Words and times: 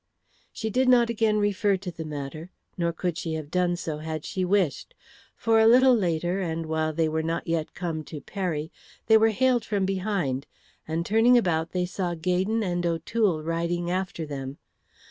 She 0.51 0.71
did 0.71 0.89
not 0.89 1.11
again 1.11 1.37
refer 1.37 1.77
to 1.77 1.91
the 1.91 2.03
matter, 2.05 2.49
nor 2.75 2.91
could 2.91 3.19
she 3.19 3.33
so 3.33 3.35
have 3.35 3.51
done 3.51 3.75
had 3.99 4.25
she 4.25 4.43
wished. 4.43 4.95
For 5.35 5.59
a 5.59 5.67
little 5.67 5.93
later 5.93 6.39
and 6.41 6.65
while 6.65 6.91
they 6.91 7.07
were 7.07 7.21
not 7.21 7.45
yet 7.45 7.75
come 7.75 8.03
to 8.05 8.19
Peri, 8.19 8.71
they 9.05 9.17
were 9.17 9.29
hailed 9.29 9.63
from 9.63 9.85
behind, 9.85 10.47
and 10.87 11.05
turning 11.05 11.37
about 11.37 11.73
they 11.73 11.85
saw 11.85 12.15
Gaydon 12.15 12.63
and 12.63 12.83
O'Toole 12.83 13.43
riding 13.43 13.91
after 13.91 14.25
them. 14.25 14.57